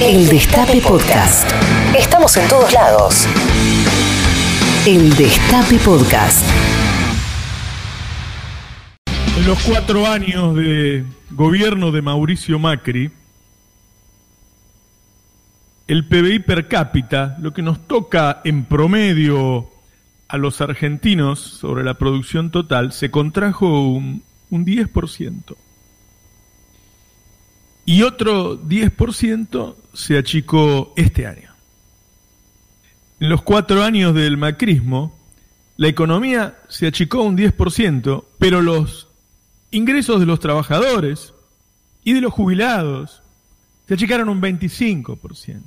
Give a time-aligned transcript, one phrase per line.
[0.00, 1.50] El Destape Podcast.
[1.98, 3.26] Estamos en todos lados.
[4.86, 6.48] El Destape Podcast.
[9.36, 13.10] En los cuatro años de gobierno de Mauricio Macri,
[15.88, 19.68] el PBI per cápita, lo que nos toca en promedio
[20.28, 25.56] a los argentinos sobre la producción total, se contrajo un, un 10%.
[27.88, 31.54] Y otro 10% se achicó este año.
[33.18, 35.18] En los cuatro años del macrismo,
[35.78, 39.08] la economía se achicó un 10%, pero los
[39.70, 41.32] ingresos de los trabajadores
[42.04, 43.22] y de los jubilados
[43.86, 45.62] se achicaron un 25%.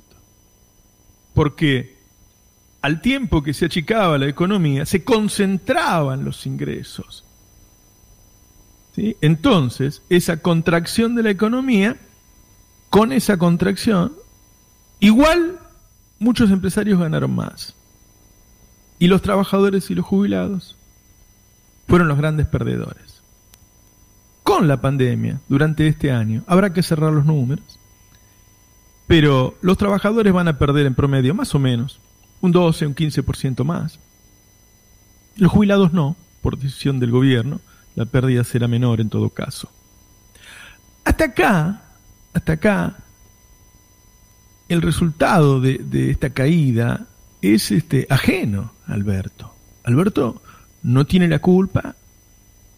[1.34, 1.96] Porque
[2.82, 7.24] al tiempo que se achicaba la economía, se concentraban los ingresos.
[8.96, 11.96] Entonces, esa contracción de la economía,
[12.92, 14.12] con esa contracción,
[15.00, 15.58] igual
[16.18, 17.74] muchos empresarios ganaron más.
[18.98, 20.76] Y los trabajadores y los jubilados
[21.88, 23.22] fueron los grandes perdedores.
[24.42, 27.78] Con la pandemia, durante este año, habrá que cerrar los números,
[29.06, 31.98] pero los trabajadores van a perder en promedio más o menos
[32.42, 33.98] un 12, un 15% más.
[35.36, 37.62] Los jubilados no, por decisión del gobierno,
[37.94, 39.70] la pérdida será menor en todo caso.
[41.06, 41.91] Hasta acá,
[42.32, 42.96] hasta acá,
[44.68, 47.06] el resultado de, esta caída
[47.40, 49.54] es este, ajeno a Alberto.
[49.84, 50.42] Alberto
[50.82, 51.96] no tiene la culpa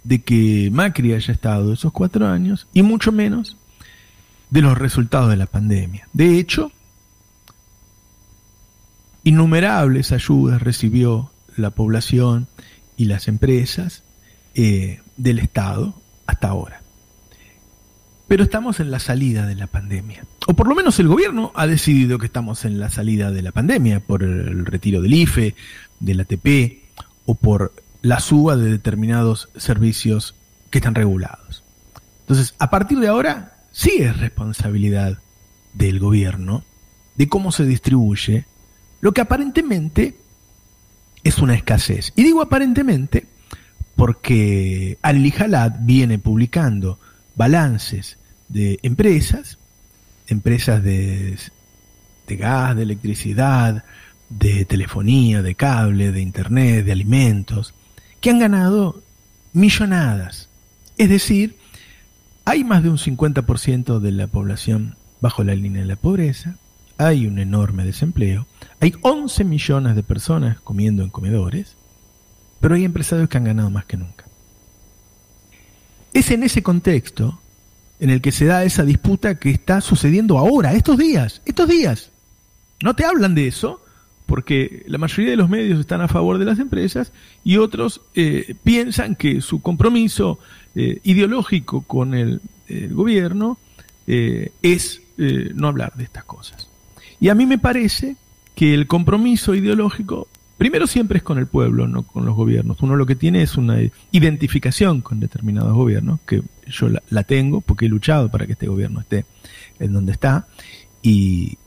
[0.03, 3.57] de que Macri haya estado esos cuatro años y mucho menos
[4.51, 6.09] de los resultados de la pandemia.
[6.13, 6.73] De hecho,
[9.27, 12.47] Innumerables ayudas recibió la población
[12.99, 14.03] y las empresas
[14.55, 15.95] eh, del Estado
[16.27, 16.84] hasta ahora.
[18.35, 20.27] Pero estamos en la salida de la pandemia.
[20.49, 23.53] O por lo menos el gobierno ha decidido que estamos en la salida de la
[23.53, 25.55] pandemia por el retiro del IFE,
[26.01, 26.83] del ATP
[27.27, 30.35] o por la suba de determinados servicios
[30.71, 31.63] que están regulados.
[32.23, 35.21] Entonces, a partir de ahora, sí es responsabilidad
[35.73, 36.65] del gobierno
[37.15, 38.47] de cómo se distribuye
[39.01, 40.19] lo que aparentemente
[41.23, 42.13] es una escasez.
[42.17, 43.29] Y digo aparentemente
[43.95, 46.99] porque Al Jalad viene publicando
[47.37, 48.19] balances
[48.55, 49.59] de empresas,
[50.29, 51.37] empresas de,
[52.27, 53.85] de gas, de electricidad,
[54.31, 57.75] de telefonía, de cable, de internet, de alimentos,
[58.21, 59.03] que han ganado
[59.53, 60.49] millonadas.
[60.97, 61.57] Es decir,
[62.45, 66.57] hay más de un 50% de la población bajo la línea de la pobreza,
[66.97, 68.47] hay un enorme desempleo,
[68.79, 71.77] hay 11 millones de personas comiendo en comedores,
[72.61, 74.27] pero hay empresarios que han ganado más que nunca.
[76.13, 77.41] Es en ese contexto
[78.01, 82.11] en el que se da esa disputa que está sucediendo ahora, estos días, estos días.
[82.83, 83.81] No te hablan de eso,
[84.27, 87.13] porque la mayoría de los medios están a favor de las empresas
[87.45, 90.39] y otros eh, piensan que su compromiso
[90.75, 92.41] eh, ideológico con el,
[92.91, 93.59] gobierno
[94.07, 96.67] eh, es no hablar de estas cosas.
[97.21, 98.17] Y a mí me parece
[98.55, 102.81] que el compromiso ideológico, primero siempre es con el pueblo, no con los gobiernos.
[102.81, 103.79] Uno lo que tiene es una
[104.13, 109.01] identificación con determinados gobiernos, que yo la, tengo porque he luchado para que este gobierno
[109.01, 109.25] esté
[109.79, 110.47] en donde está,
[111.03, 111.59] y,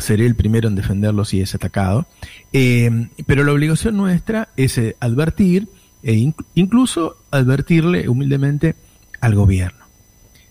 [0.00, 2.06] seré el primero en defenderlo si es atacado.
[2.52, 5.68] Eh, pero la obligación nuestra es eh, advertir
[6.02, 8.74] e incluso advertirle humildemente
[9.20, 9.84] al gobierno.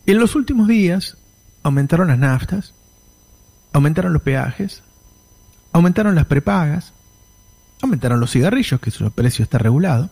[0.06, 1.18] En los últimos días
[1.62, 2.74] aumentaron las naftas,
[3.74, 4.82] aumentaron los peajes,
[5.72, 6.94] aumentaron las prepagas,
[7.84, 10.10] aumentaron los cigarrillos, que su precio está regulado,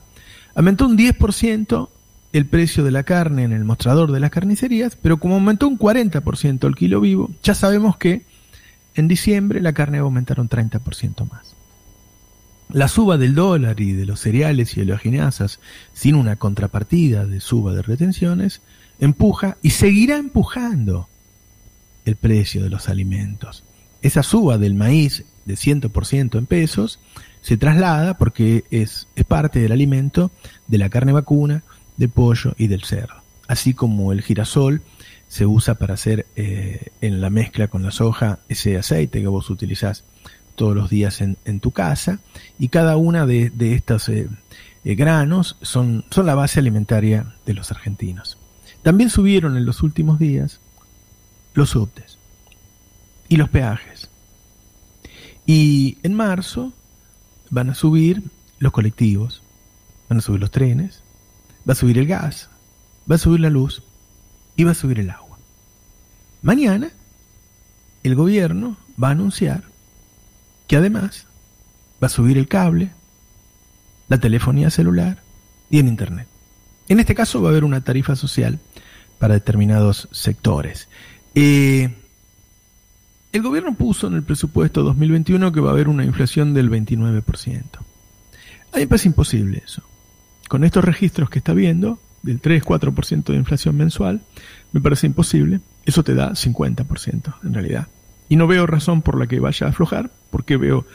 [0.56, 1.90] aumentó un 10%
[2.32, 5.80] el precio de la carne en el mostrador de las carnicerías, pero como aumentó un
[5.80, 8.24] 40% el kilo vivo, ya sabemos que
[8.96, 11.56] en diciembre la carne va a aumentar un 30% más.
[12.72, 15.60] La suba del dólar y de los cereales y oleaginosas
[15.94, 18.62] sin una contrapartida de suba de retenciones
[19.00, 21.08] empuja y seguirá empujando
[22.06, 23.64] el precio de los alimentos.
[24.04, 27.00] Esa suba del maíz de 100% en pesos
[27.42, 30.32] se traslada porque es, es parte del alimento
[30.68, 31.64] de la carne vacuna,
[31.98, 33.16] del pollo y del cerdo.
[33.48, 34.82] Así como el girasol
[35.28, 39.50] se usa para hacer eh, en la mezcla con la soja ese aceite que vos
[39.50, 40.04] utilizás
[40.56, 42.20] todos los días en, tu casa
[42.58, 44.28] y cada una de, estos eh,
[44.84, 48.38] eh, granos son, son la base alimentaria de los argentinos.
[48.84, 50.60] También subieron en los últimos días
[51.54, 52.18] los subtes
[53.30, 54.09] y los peajes.
[55.50, 56.74] Y en marzo
[57.50, 58.22] van a subir
[58.60, 59.42] los colectivos,
[60.08, 61.02] van a subir los trenes,
[61.68, 62.52] va a subir el gas,
[63.10, 63.82] va a subir la luz
[64.56, 65.40] y va a subir el agua.
[66.44, 66.92] Mañana
[68.04, 69.64] el gobierno va a anunciar
[70.68, 71.26] que además
[72.00, 72.92] va a subir el cable,
[74.08, 75.24] la telefonía celular
[75.72, 76.28] y el Internet.
[76.90, 78.60] En este caso va a haber una tarifa social
[79.18, 80.90] para determinados sectores.
[81.34, 81.92] Eh,
[83.32, 87.64] el gobierno puso en el presupuesto 2021 que va a haber una inflación del 29%.
[88.72, 89.84] A mí me parece imposible eso.
[90.48, 94.22] Con estos registros que está viendo, del 3-4% de inflación mensual,
[94.72, 95.62] me parece imposible.
[95.86, 97.88] Eso te da 50% en realidad.
[98.28, 100.86] Y no veo razón por la que vaya a aflojar, porque veo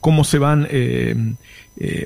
[0.00, 1.34] cómo se van eh,
[1.76, 2.04] eh,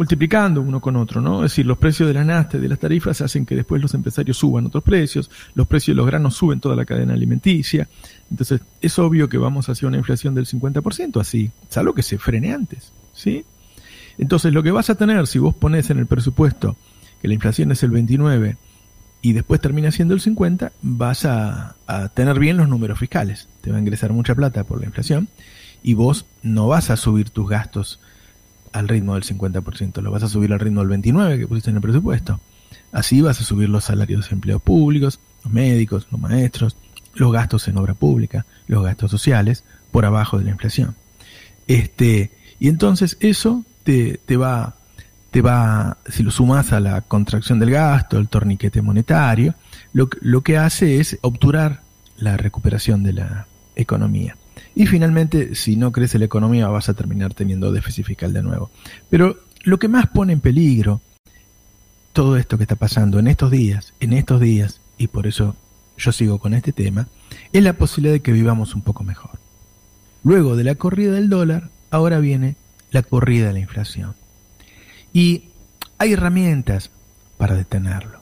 [0.00, 1.44] multiplicando uno con otro, ¿no?
[1.44, 3.92] Es decir, los precios de la nasta y de las tarifas hacen que después los
[3.92, 7.86] empresarios suban otros precios, los precios de los granos suben toda la cadena alimenticia.
[8.30, 12.54] Entonces, es obvio que vamos hacia una inflación del 50%, así, salvo que se frene
[12.54, 13.44] antes, ¿sí?
[14.16, 16.76] Entonces, lo que vas a tener si vos pones en el presupuesto
[17.20, 18.56] que la inflación es el 29
[19.20, 23.48] y después termina siendo el 50, vas a, a tener bien los números fiscales.
[23.60, 25.28] Te va a ingresar mucha plata por la inflación
[25.82, 28.00] y vos no vas a subir tus gastos
[28.72, 31.76] al ritmo del 50%, lo vas a subir al ritmo del 29% que pusiste en
[31.76, 32.40] el presupuesto.
[32.92, 36.76] Así vas a subir los salarios de empleos públicos, los médicos, los maestros,
[37.14, 40.94] los gastos en obra pública, los gastos sociales, por abajo de la inflación.
[41.66, 44.74] Este, y entonces eso te, te va,
[45.30, 49.54] te va, si lo sumas a la contracción del gasto, el torniquete monetario,
[49.92, 51.82] lo, lo que hace es obturar
[52.16, 53.46] la recuperación de la
[53.76, 54.36] economía.
[54.74, 58.70] Y finalmente, si no crece la economía, vas a terminar teniendo déficit fiscal de nuevo.
[59.08, 61.00] Pero lo que más pone en peligro
[62.12, 65.56] todo esto que está pasando en estos días, en estos días, y por eso
[65.96, 67.08] yo sigo con este tema,
[67.52, 69.38] es la posibilidad de que vivamos un poco mejor.
[70.24, 72.56] Luego de la corrida del dólar, ahora viene
[72.90, 74.14] la corrida de la inflación.
[75.12, 75.44] Y
[75.98, 76.90] hay herramientas
[77.36, 78.20] para detenerlo.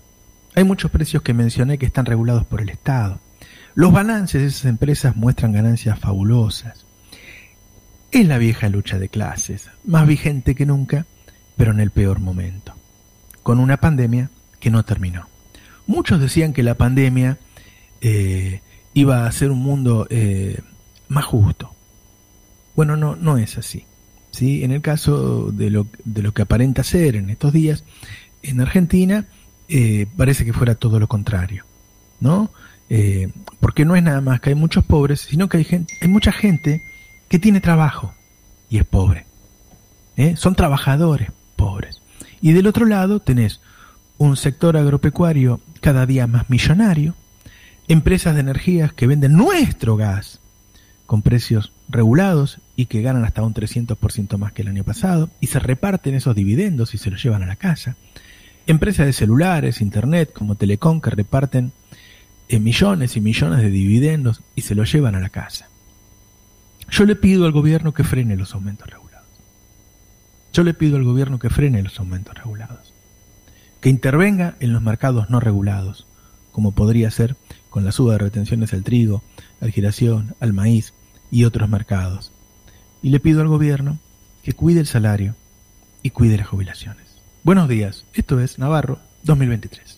[0.55, 3.21] Hay muchos precios que mencioné que están regulados por el Estado.
[3.79, 6.85] Los balances de esas empresas muestran ganancias fabulosas.
[8.11, 11.07] Es la vieja lucha de clases, más vigente que nunca,
[11.57, 12.75] pero en el peor momento,
[13.45, 15.29] con una pandemia que no terminó.
[15.87, 17.39] Muchos decían que la pandemia
[18.01, 18.63] eh,
[18.95, 20.59] iba a ser un mundo eh,
[21.07, 21.73] más justo.
[22.75, 23.87] Bueno, no, no es así.
[24.33, 24.65] ¿sí?
[24.65, 27.85] En el caso de lo, de lo que aparenta ser en estos días,
[28.43, 29.27] en Argentina
[29.69, 31.65] eh, parece que fuera todo lo contrario.
[32.21, 32.51] ¿no?
[32.91, 33.31] Eh,
[33.61, 36.33] porque no es nada más que hay muchos pobres, sino que hay, gente, hay mucha
[36.33, 36.83] gente
[37.29, 38.15] que tiene trabajo
[38.71, 39.27] y es pobre.
[40.17, 40.37] ¿eh?
[40.37, 42.01] Son trabajadores pobres.
[42.41, 43.61] Y del otro lado tenés
[44.17, 47.15] un sector agropecuario cada día más millonario,
[47.89, 50.41] empresas de energías que venden nuestro gas
[51.07, 55.47] con precios regulados y que ganan hasta un 300% más que el año pasado y
[55.47, 57.97] se reparten esos dividendos y se los llevan a la casa.
[58.67, 61.73] Empresas de celulares, internet como Telecom que reparten
[62.49, 65.69] en millones y millones de dividendos y se lo llevan a la casa.
[66.91, 69.27] Yo le pido al gobierno que frene los aumentos regulados.
[70.53, 72.95] Yo le pido al gobierno que frene los aumentos regulados.
[73.81, 76.07] Que intervenga en los mercados no regulados,
[76.51, 77.37] como podría ser
[77.69, 79.23] con la suba de retenciones al trigo,
[79.61, 80.95] al giración, al maíz
[81.31, 82.33] y otros mercados.
[83.03, 83.99] Y le pido al gobierno
[84.43, 85.37] que cuide el salario
[86.03, 87.19] y cuide las jubilaciones.
[87.45, 89.98] Buenos días, esto es Navarro 2023.